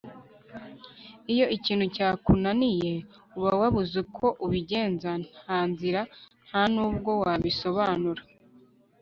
[1.33, 2.93] iyo ikintu cyakunaniye
[3.37, 6.01] uba wabuze uko ugenza ntanzira
[6.47, 8.21] nta n'uburyo wabisobanura